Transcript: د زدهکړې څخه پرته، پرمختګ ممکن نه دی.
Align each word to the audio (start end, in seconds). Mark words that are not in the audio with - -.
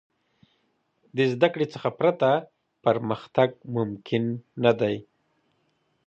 د 1.15 1.17
زدهکړې 1.31 1.65
څخه 1.73 1.89
پرته، 1.99 2.29
پرمختګ 2.83 3.49
ممکن 3.75 4.23
نه 4.63 4.71
دی. 4.79 4.95